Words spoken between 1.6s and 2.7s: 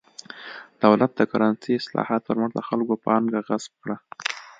اصلاحاتو پر مټ د